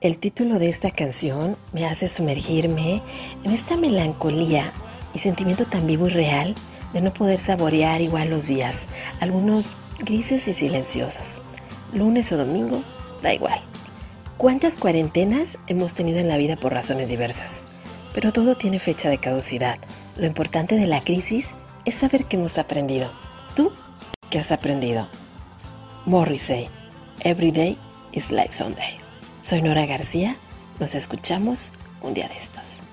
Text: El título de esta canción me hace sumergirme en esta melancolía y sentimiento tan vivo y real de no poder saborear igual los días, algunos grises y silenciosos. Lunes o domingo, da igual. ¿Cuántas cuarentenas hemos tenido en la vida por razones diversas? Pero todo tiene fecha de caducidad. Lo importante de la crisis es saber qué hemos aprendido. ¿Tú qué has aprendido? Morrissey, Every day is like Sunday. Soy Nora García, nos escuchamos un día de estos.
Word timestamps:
El 0.00 0.16
título 0.16 0.58
de 0.58 0.70
esta 0.70 0.90
canción 0.90 1.58
me 1.74 1.84
hace 1.84 2.08
sumergirme 2.08 3.02
en 3.44 3.50
esta 3.50 3.76
melancolía 3.76 4.72
y 5.12 5.18
sentimiento 5.18 5.66
tan 5.66 5.86
vivo 5.86 6.06
y 6.06 6.10
real 6.10 6.54
de 6.94 7.02
no 7.02 7.12
poder 7.12 7.38
saborear 7.38 8.00
igual 8.00 8.30
los 8.30 8.46
días, 8.46 8.88
algunos 9.20 9.74
grises 9.98 10.48
y 10.48 10.54
silenciosos. 10.54 11.42
Lunes 11.92 12.32
o 12.32 12.38
domingo, 12.38 12.82
da 13.20 13.34
igual. 13.34 13.60
¿Cuántas 14.38 14.78
cuarentenas 14.78 15.58
hemos 15.66 15.92
tenido 15.92 16.18
en 16.18 16.28
la 16.28 16.38
vida 16.38 16.56
por 16.56 16.72
razones 16.72 17.10
diversas? 17.10 17.62
Pero 18.14 18.32
todo 18.32 18.56
tiene 18.56 18.78
fecha 18.78 19.10
de 19.10 19.18
caducidad. 19.18 19.78
Lo 20.16 20.24
importante 20.24 20.76
de 20.76 20.86
la 20.86 21.04
crisis 21.04 21.54
es 21.84 21.96
saber 21.96 22.24
qué 22.24 22.38
hemos 22.38 22.56
aprendido. 22.56 23.10
¿Tú 23.54 23.70
qué 24.30 24.38
has 24.38 24.50
aprendido? 24.50 25.08
Morrissey, 26.06 26.70
Every 27.22 27.50
day 27.50 27.76
is 28.12 28.32
like 28.32 28.50
Sunday. 28.50 28.98
Soy 29.40 29.62
Nora 29.62 29.86
García, 29.86 30.36
nos 30.78 30.94
escuchamos 30.94 31.72
un 32.02 32.12
día 32.12 32.28
de 32.28 32.36
estos. 32.36 32.89